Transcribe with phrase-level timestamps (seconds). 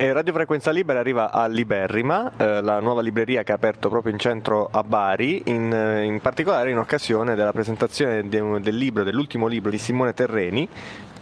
[0.00, 4.14] E Radio Frequenza Libera arriva a Liberrima, eh, la nuova libreria che ha aperto proprio
[4.14, 9.04] in centro a Bari, in, eh, in particolare in occasione della presentazione de, del libro,
[9.04, 10.66] dell'ultimo libro di Simone Terreni,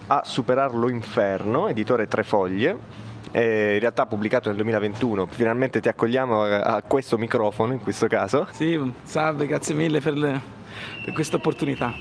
[0.06, 2.78] A superarlo inferno, editore Tre Foglie,
[3.32, 5.26] eh, in realtà pubblicato nel 2021.
[5.26, 8.46] Finalmente ti accogliamo a, a, questo microfono in questo caso.
[8.52, 10.14] Sì, salve, grazie mille per,
[11.04, 11.92] per questa opportunità.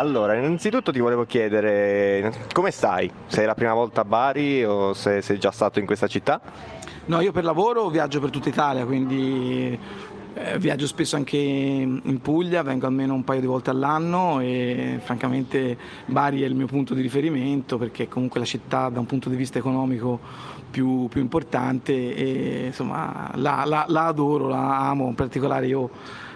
[0.00, 3.10] Allora, innanzitutto ti volevo chiedere come stai?
[3.26, 6.40] Sei la prima volta a Bari o se sei già stato in questa città?
[7.04, 9.78] No, io per lavoro viaggio per tutta Italia, quindi
[10.32, 15.76] eh, viaggio spesso anche in Puglia, vengo almeno un paio di volte all'anno e francamente
[16.06, 19.36] Bari è il mio punto di riferimento perché comunque la città da un punto di
[19.36, 20.18] vista economico
[20.70, 25.90] più, più importante e insomma la, la, la adoro, la amo, in particolare io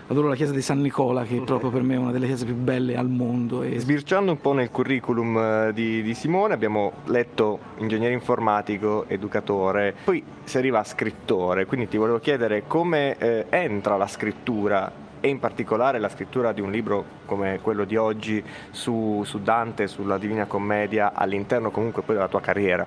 [0.06, 1.46] adoro la chiesa di San Nicola che okay.
[1.46, 3.62] proprio per me è una delle chiese più belle al mondo.
[3.62, 3.78] E...
[3.78, 10.22] Sbirciando un po' nel curriculum eh, di, di, Simone abbiamo letto ingegnere informatico, educatore, poi
[10.44, 15.38] si arriva a scrittore, quindi ti volevo chiedere come eh, entra la scrittura e in
[15.38, 20.44] particolare la scrittura di un libro come quello di oggi su, su Dante, sulla Divina
[20.44, 22.86] Commedia all'interno comunque poi della tua carriera.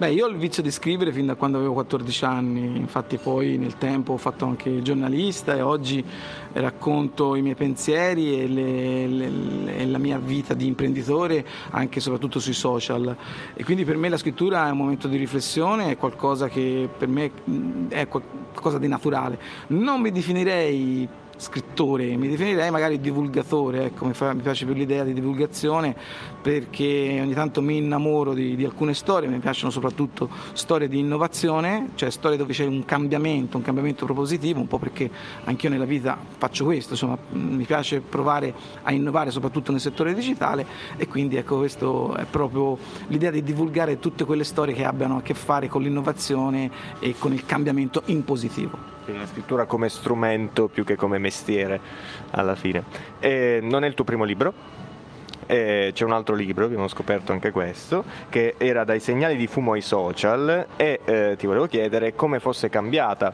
[0.00, 3.58] Beh, io ho il vizio di scrivere fin da quando avevo 14 anni, infatti poi
[3.58, 6.02] nel tempo ho fatto anche giornalista e oggi
[6.54, 12.00] racconto i miei pensieri e, le, le, e, la mia vita di imprenditore anche e
[12.00, 13.14] soprattutto sui social.
[13.52, 17.08] E quindi per me la scrittura è un momento di riflessione, è qualcosa che per
[17.08, 17.30] me
[17.88, 19.38] è qualcosa di naturale.
[19.66, 21.06] Non mi definirei
[21.40, 25.96] scrittore, mi definirei magari divulgatore, ecco, mi, fa, mi, piace più l'idea di divulgazione
[26.40, 31.90] perché ogni tanto mi innamoro di, di, alcune storie, mi piacciono soprattutto storie di innovazione,
[31.94, 35.10] cioè storie dove c'è un cambiamento, un cambiamento propositivo, un po' perché
[35.44, 38.52] anch'io nella vita faccio questo, insomma mi piace provare
[38.82, 42.76] a innovare soprattutto nel settore digitale e quindi ecco questo è proprio
[43.08, 47.32] l'idea di divulgare tutte quelle storie che abbiano a che fare con l'innovazione e con
[47.32, 51.80] il cambiamento in positivo quindi la scrittura come strumento più che come mestiere
[52.30, 52.84] alla fine.
[53.18, 54.78] E non è il tuo primo libro?
[55.46, 59.72] E c'è un altro libro, abbiamo scoperto anche questo, che era dai segnali di fumo
[59.72, 63.32] ai social e eh, ti volevo chiedere come fosse cambiata,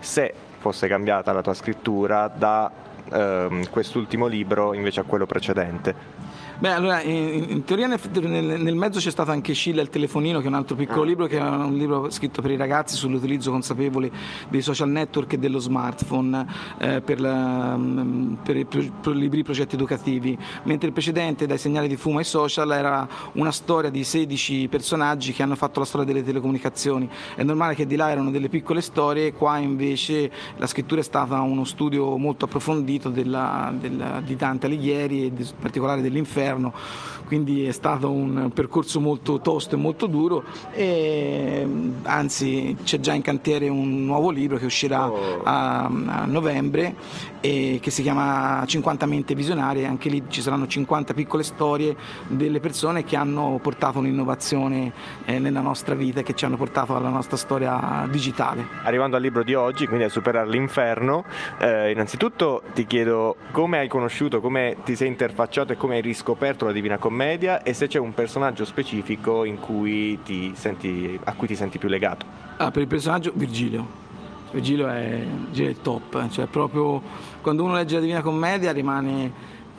[0.00, 2.70] se fosse cambiata la tua scrittura da
[3.12, 6.30] eh, quest'ultimo libro invece a quello precedente.
[6.62, 10.44] Beh, allora, in, in teoria nel, nel, mezzo c'è stato anche Scilla il telefonino, che
[10.44, 11.06] è un altro piccolo ah.
[11.06, 14.08] libro, che è un libro scritto per i ragazzi sull'utilizzo consapevole
[14.48, 16.46] dei social network e dello smartphone
[16.78, 21.58] eh, per, la, mm, per, i, per, i libri progetti educativi, mentre il precedente, dai
[21.58, 25.84] segnali di fumo ai social, era una storia di 16 personaggi che hanno fatto la
[25.84, 27.10] storia delle telecomunicazioni.
[27.34, 31.40] È normale che di là erano delle piccole storie, qua invece la scrittura è stata
[31.40, 36.72] uno studio molto approfondito della, della, di Dante Alighieri e in particolare dell'inferno all'interno,
[37.26, 41.66] quindi è stato un percorso molto tosto e molto duro e
[42.02, 45.42] anzi c'è già in cantiere un nuovo libro che uscirà oh.
[45.42, 46.94] a, a novembre
[47.40, 51.96] e che si chiama 50 mente visionarie, anche lì ci saranno 50 piccole storie
[52.28, 54.92] delle persone che hanno portato un'innovazione
[55.24, 58.66] eh, nella nostra vita e che ci hanno portato alla nostra storia digitale.
[58.82, 61.24] Arrivando al libro di oggi, quindi a superare l'inferno,
[61.58, 66.41] eh, innanzitutto ti chiedo come hai conosciuto, come ti sei interfacciato e come hai riscoperto
[66.66, 70.20] la Divina Commedia e se c'è un personaggio specifico cui
[70.56, 72.26] senti, a cui ti senti più legato.
[72.56, 74.00] Ah, per il personaggio Virgilio.
[74.50, 77.00] Virgilio è, Virgilio è top, cioè proprio
[77.40, 79.32] quando uno legge la Divina Commedia rimane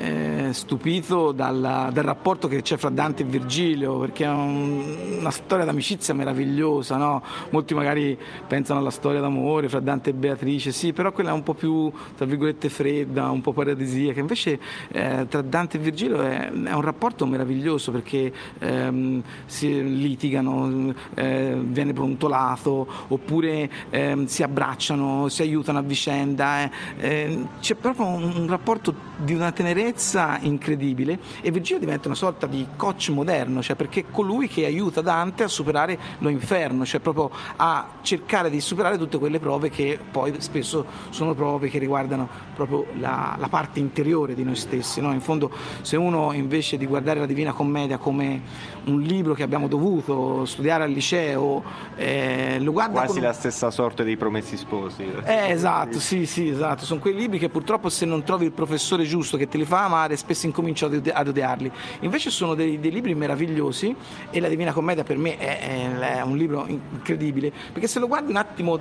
[0.04, 5.32] eh, stupito dalla, dal rapporto che c'è fra Dante e Virgilio, perché è un, una
[5.32, 7.24] storia d'amicizia meravigliosa, no?
[7.52, 11.44] molti magari pensano alla storia d'amore fra Dante e Beatrice, sì, però quella è un
[11.44, 14.60] po' più, tra virgolette, fredda, un po' paradisiaca, invece
[14.90, 21.58] eh, tra Dante e Virgilio è, è, un rapporto meraviglioso perché ehm, si litigano, eh,
[21.64, 28.24] viene brontolato, oppure ehm, si abbracciano, si aiutano a vicenda, eh, eh, c'è proprio un,
[28.36, 33.76] un rapporto di una tenerezza incredibile e Virgilio diventa una sorta di coach moderno, cioè
[33.76, 38.60] perché è colui che aiuta Dante a superare lo inferno, cioè proprio a cercare di
[38.60, 43.80] superare tutte quelle prove che poi spesso sono prove che riguardano proprio la, la parte
[43.80, 45.02] interiore di noi stessi.
[45.02, 45.14] No?
[45.14, 45.52] In fondo
[45.82, 48.42] se uno invece di guardare la Divina Commedia come
[48.86, 51.64] un libro che abbiamo dovuto studiare al liceo,
[51.96, 53.02] eh, lo guarda...
[53.02, 53.24] Quasi con...
[53.24, 55.04] la stessa sorte dei promessi sposi.
[55.24, 56.86] Eh, esatto, sì, sì, esatto.
[56.86, 59.86] Sono quei libri che purtroppo se non trovi il professore giusto che te li fa
[59.86, 61.72] amare, spesso incomincio ad odiarli.
[62.02, 63.96] Invece sono dei, dei libri meravigliosi
[64.30, 68.32] e la Divina Commedia per me è, è un libro incredibile, perché se lo guardi
[68.32, 68.80] un attimo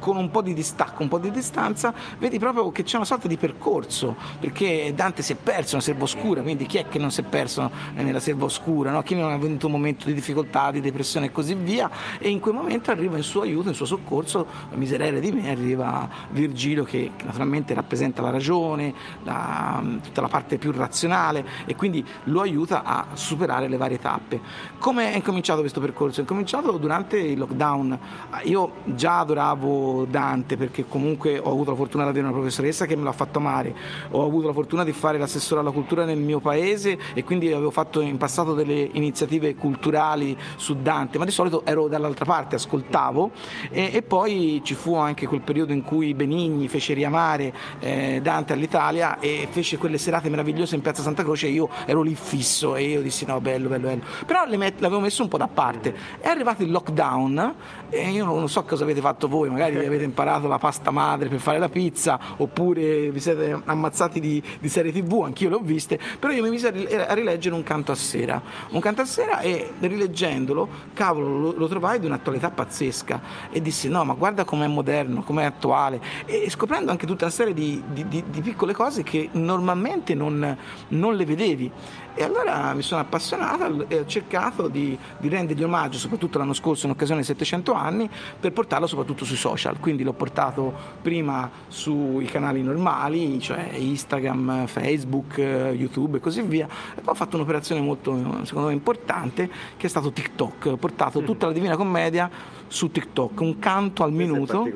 [0.00, 3.28] con un po' di distacco, un po' di distanza, vedi proprio che c'è una sorta
[3.28, 7.12] di percorso, perché Dante si è perso nella selva oscura, quindi chi è che non
[7.12, 9.02] si è perso nella selva oscura, no?
[9.02, 11.88] chi non ha avuto un momento di difficoltà, di depressione e così via,
[12.18, 16.08] e in quel momento arriva in suo aiuto, in suo soccorso, miserere di me, arriva
[16.30, 22.40] Virgilio che naturalmente rappresenta la ragione, la, tutta la parte più razionale e quindi lo
[22.40, 24.40] aiuta a superare le varie tappe.
[24.78, 26.18] Come è incominciato questo percorso?
[26.18, 27.98] È incominciato durante il lockdown.
[28.44, 32.96] Io già adoravo Dante perché comunque ho avuto la fortuna di avere una professoressa che
[32.96, 33.74] me l'ha fatto amare,
[34.10, 37.70] ho avuto la fortuna di fare l'assessore alla cultura nel mio paese e quindi avevo
[37.70, 43.30] fatto in passato delle iniziative culturali su Dante, ma di solito ero dall'altra parte, ascoltavo.
[43.70, 48.52] E, e poi ci fu anche quel periodo in cui Benigni fece riamare eh, Dante
[48.52, 52.76] all'Italia e fece quelle serate meravigliose in Piazza Santa Croce e io ero lì fisso
[52.76, 54.02] e io dissi no bello bello bello.
[54.26, 55.94] Però l'avevo messo un po' da parte.
[56.20, 57.54] È arrivato il lockdown
[57.90, 61.38] e io non so cosa avete fatto voi magari avete imparato la pasta madre per
[61.38, 65.98] fare la pizza oppure vi siete ammazzati di, di serie tv anch'io le ho viste
[66.18, 68.40] però io mi misi a rileggere un canto a sera.
[68.70, 73.88] Un canto a sera e rileggendolo cavolo lo, lo trovai di un'attualità pazzesca e dissi
[73.88, 76.00] no ma guarda com'è moderno com'è attuale.
[76.26, 80.56] E scoprendo anche tutta una serie di, di, di piccole cose che normalmente non,
[80.88, 81.70] non le vedevi.
[82.14, 86.86] E allora mi sono appassionato e ho cercato di, di rendergli omaggio, soprattutto l'anno scorso
[86.86, 89.36] in occasione dei 700 anni, per portarlo soprattutto sui
[89.70, 89.78] social.
[89.78, 96.66] Quindi l'ho portato prima sui canali normali, cioè Instagram, Facebook, YouTube e così via.
[96.94, 100.66] E poi ho fatto un'operazione molto, secondo me, importante, che è stato TikTok.
[100.66, 101.24] Ho portato mm.
[101.24, 104.68] tutta la Divina Commedia su TikTok, un canto al minuto.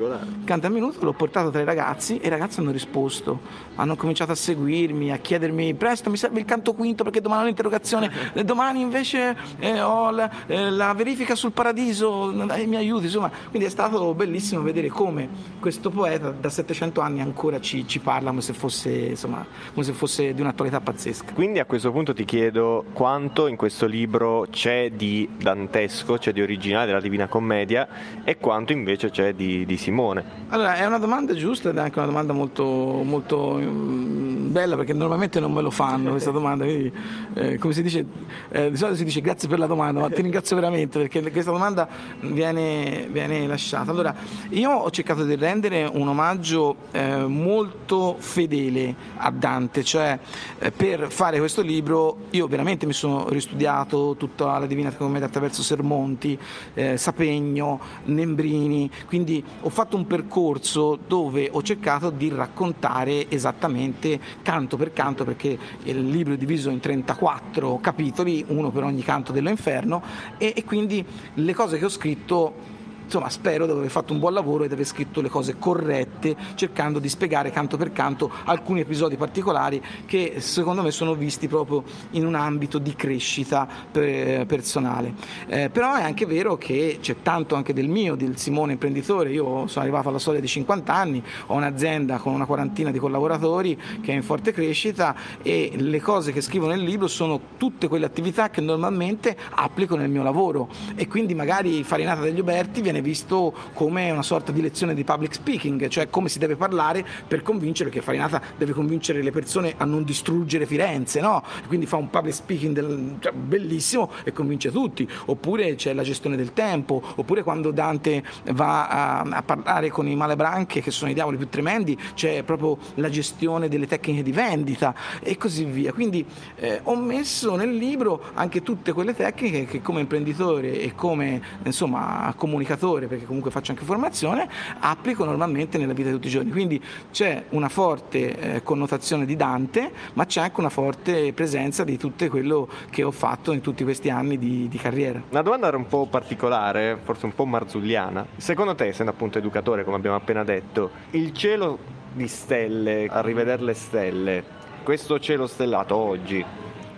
[0.43, 3.39] Canto al minuto, l'ho portato tra i ragazzi e i ragazzi hanno risposto,
[3.75, 7.45] hanno cominciato a seguirmi, a chiedermi presto mi serve il canto quinto perché domani ho
[7.45, 8.11] l'interrogazione,
[8.43, 13.31] domani invece eh, ho la, eh, la, verifica sul paradiso, eh, mi aiuti, insomma.
[13.49, 15.27] Quindi è stato bellissimo vedere come
[15.59, 19.93] questo poeta da 700 anni ancora ci, ci parla come se, fosse, insomma, come se
[19.93, 21.33] fosse di un'attualità pazzesca.
[21.33, 26.41] Quindi a questo punto ti chiedo quanto in questo libro c'è di dantesco, c'è di
[26.41, 27.87] originale della Divina Commedia
[28.23, 30.23] e quanto invece c'è di, di, Simone?
[30.49, 34.93] Allora, è una domanda giusta ed è anche una domanda molto, molto mm, bella perché
[34.93, 36.91] normalmente non me lo fanno questa domanda, quindi
[37.33, 38.05] eh, come si dice,
[38.49, 41.51] eh, di solito si dice grazie per la domanda, ma ti ringrazio veramente perché questa
[41.51, 41.87] domanda
[42.21, 43.91] viene, viene lasciata.
[43.91, 44.15] Allora,
[44.49, 50.17] io ho cercato di rendere un omaggio eh, molto fedele a Dante, cioè
[50.59, 55.63] eh, per fare questo libro io veramente mi sono ristudiato tutta la Divina Commedia attraverso
[55.63, 56.37] Sermonti,
[56.73, 64.77] eh, Sapegno, Nembrini, quindi ho fatto un percorso dove ho cercato di raccontare esattamente canto
[64.77, 70.01] per canto perché il libro è diviso in 34 capitoli, uno per ogni canto dell'inferno
[70.37, 72.73] e, e quindi le cose che ho scritto
[73.05, 76.35] insomma spero di aver fatto un buon lavoro e di aver scritto le cose corrette
[76.55, 81.83] cercando di spiegare canto per canto alcuni episodi particolari che secondo me sono visti proprio
[82.11, 85.13] in un ambito di crescita personale.
[85.47, 89.31] Eh, però è anche vero che c'è tanto anche del mio del Simone imprenditore.
[89.31, 93.79] Io sono arrivato alla soglia di 50 anni ho un'azienda con una quarantina di collaboratori
[94.01, 98.05] che è in forte crescita e le cose che scrivo nel libro sono tutte quelle
[98.05, 100.69] attività che normalmente applico nel mio lavoro.
[100.95, 105.03] E quindi magari Farinata degli Uberti viene viene visto come una sorta di lezione di
[105.03, 109.73] public speaking, cioè come si deve parlare per convincere, perché Farinata deve convincere le persone
[109.77, 111.43] a non distruggere Firenze, no?
[111.67, 115.07] quindi fa un public speaking del, cioè, bellissimo e convince tutti.
[115.25, 120.15] Oppure c'è la gestione del tempo, oppure quando Dante va a, a parlare con i
[120.15, 124.95] malebranche, che sono i diavoli più tremendi, c'è proprio la gestione delle tecniche di vendita
[125.19, 125.91] e così via.
[125.91, 126.25] Quindi
[126.55, 132.33] eh, ho messo nel libro anche tutte quelle tecniche che come imprenditore e come insomma
[132.35, 134.47] comunicatore formatore, perché comunque faccio anche formazione,
[134.79, 136.51] applico normalmente nella vita di tutti i giorni.
[136.51, 141.97] Quindi c'è una forte eh, connotazione di Dante, ma c'è anche una forte presenza di
[141.97, 145.21] tutto quello che ho fatto in tutti questi anni di, di carriera.
[145.29, 148.25] Una domanda era un po' particolare, forse un po' marzulliana.
[148.37, 151.77] Secondo te, essendo appunto educatore, come abbiamo appena detto, il cielo
[152.13, 154.43] di stelle, a rivedere le stelle,
[154.83, 156.43] questo cielo stellato oggi,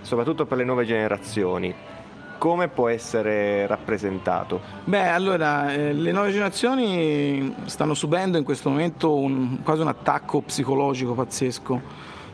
[0.01, 1.74] soprattutto per le nuove generazioni,
[2.38, 4.62] come può essere rappresentato?
[4.84, 10.41] Beh, allora, eh, le nuove generazioni stanno subendo in questo momento un, quasi un attacco
[10.41, 11.82] psicologico pazzesco,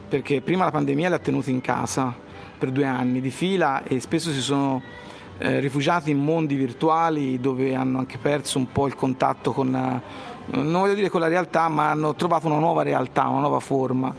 [0.07, 2.13] perché prima la pandemia li ha tenuti in casa
[2.57, 4.81] per due anni di fila e spesso si sono
[5.37, 10.01] eh, rifugiati in mondi virtuali dove hanno anche perso un po' il contatto con, eh,
[10.57, 14.13] non voglio dire con la realtà, ma hanno trovato una nuova realtà, una nuova forma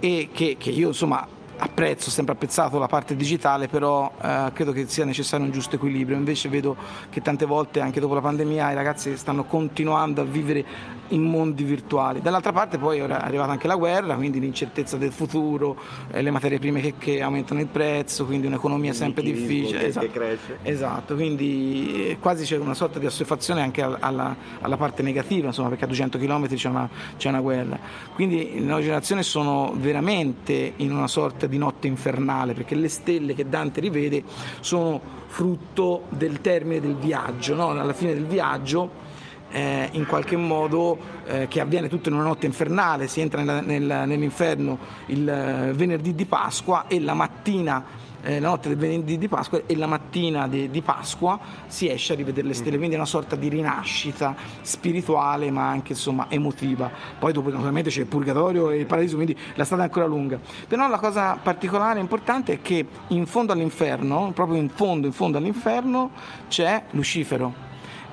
[0.00, 1.26] e che, che io insomma
[1.56, 6.16] apprezzo, sempre apprezzato la parte digitale, però eh, credo che sia necessario un giusto equilibrio.
[6.16, 6.76] Invece vedo
[7.10, 10.64] che tante volte, anche dopo la pandemia, i ragazzi stanno continuando a vivere
[11.08, 12.20] in mondi virtuali.
[12.20, 15.76] Dall'altra parte poi è arrivata anche la guerra, quindi l'incertezza del futuro,
[16.10, 19.80] eh, le materie prime che, che, aumentano il prezzo, quindi un'economia sempre difficile.
[19.80, 20.06] Che, esatto.
[20.06, 20.58] che cresce.
[20.62, 25.68] Esatto, quindi eh, quasi c'è una sorta di assuefazione anche alla, alla parte negativa, insomma,
[25.68, 27.78] perché a 200 km c'è una, c'è una guerra.
[28.14, 33.34] Quindi le nuove generazioni sono veramente in una sorta di notte infernale, perché le stelle
[33.34, 34.22] che Dante rivede
[34.60, 37.70] sono frutto del termine del viaggio, no?
[37.70, 39.02] alla fine del viaggio
[39.50, 43.60] eh, in qualche modo eh, che avviene tutto in una notte infernale, si entra nella,
[43.60, 47.84] nel, nell'inferno il eh, venerdì di Pasqua e la mattina
[48.24, 52.14] eh, la notte del venerdì di Pasqua e la mattina di, di, Pasqua si esce
[52.14, 56.90] a rivedere le stelle, quindi è una sorta di rinascita spirituale ma anche insomma emotiva.
[57.18, 60.40] Poi dopo naturalmente c'è il purgatorio e il paradiso, quindi la strada è ancora lunga.
[60.66, 65.12] Però la cosa particolare e importante è che in fondo all'inferno, proprio in fondo, in
[65.12, 66.10] fondo all'inferno,
[66.48, 67.63] c'è Lucifero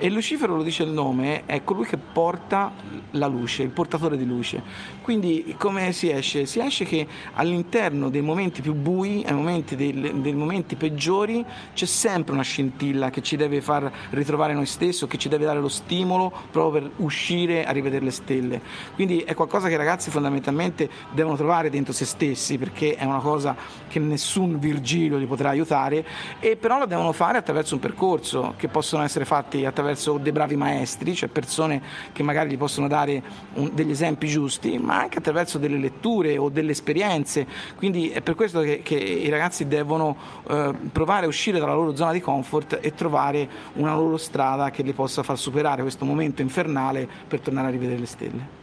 [0.02, 2.72] e Lucifero, lo dice il nome, è colui che porta
[3.12, 4.60] la luce, il portatore di luce.
[5.00, 6.44] Quindi come si esce?
[6.44, 11.86] Si esce che all'interno dei momenti più bui, ai momenti dei, dei momenti peggiori, c'è
[11.86, 15.68] sempre una scintilla che ci deve far ritrovare noi stessi, che ci deve dare lo
[15.68, 18.60] stimolo proprio per uscire a rivedere le stelle.
[18.96, 23.20] Quindi è qualcosa che i ragazzi fondamentalmente devono trovare dentro se stessi, perché è una
[23.20, 23.54] cosa
[23.86, 26.04] che nessun Virgilio li potrà aiutare,
[26.40, 30.32] e però lo devono fare attraverso un percorso che possono essere fatti attraverso attraverso dei
[30.32, 31.82] bravi maestri, cioè persone
[32.12, 33.22] che magari gli possono dare
[33.54, 37.46] un, degli esempi giusti, ma anche attraverso delle letture o delle esperienze.
[37.76, 40.16] Quindi è per questo che, che i ragazzi devono
[40.48, 44.82] eh, provare a uscire dalla loro zona di comfort e trovare una loro strada che
[44.82, 48.61] li possa far superare questo momento infernale per tornare a rivedere le stelle.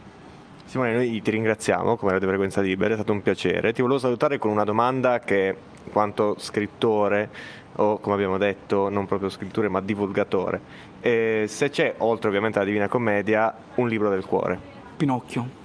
[0.70, 3.72] Simone, noi ti ringraziamo come Radio Frequenza Libera, è stato un piacere.
[3.72, 7.28] Ti volevo salutare con una domanda che, in quanto scrittore,
[7.74, 10.60] o come abbiamo detto, non proprio scrittore ma divulgatore,
[11.00, 14.60] e se c'è, oltre ovviamente alla Divina Commedia, un libro del cuore.
[14.96, 15.58] Pinocchio.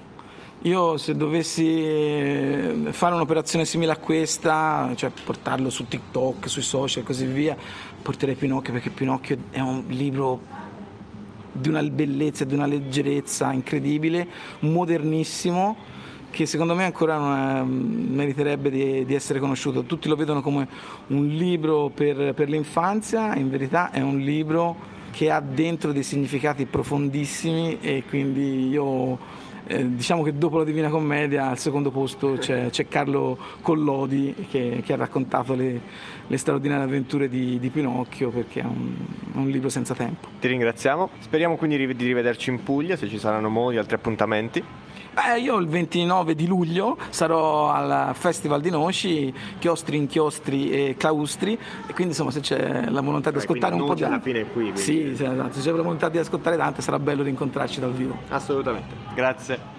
[0.64, 7.04] Io se dovessi eh, fare un'operazione simile a questa, cioè portarlo su TikTok, sui social
[7.04, 7.56] e così via,
[8.02, 10.65] porterei Pinocchio perché Pinocchio è un libro
[11.58, 14.28] di una bellezza di una leggerezza incredibile,
[14.60, 15.94] modernissimo
[16.30, 19.84] che secondo me ancora è, meriterebbe di, di, essere conosciuto.
[19.84, 20.68] Tutti lo vedono come
[21.08, 26.66] un libro per, per l'infanzia, in verità è un libro che ha dentro dei significati
[26.66, 29.18] profondissimi e quindi io
[29.68, 34.82] eh, diciamo che dopo la Divina Commedia al secondo posto c'è, c'è Carlo Collodi che,
[34.86, 35.82] che ha raccontato le,
[36.28, 38.96] le, straordinarie avventure di, di Pinocchio perché è un,
[39.34, 40.28] un, libro senza tempo.
[40.40, 44.64] Ti ringraziamo, speriamo quindi di rivederci in Puglia se ci saranno modi, altri appuntamenti.
[45.16, 51.54] Beh, io il 29 di luglio sarò al Festival di Noci, chiostri, inchiostri e claustri,
[51.54, 54.04] e quindi insomma se c'è la volontà di ascoltare un po' di...
[54.04, 54.72] alla fine qui.
[54.74, 55.54] Sì, sì, esatto.
[55.54, 58.18] se c'è la volontà di ascoltare Dante sarà bello rincontrarci dal vivo.
[58.28, 59.75] Assolutamente, grazie.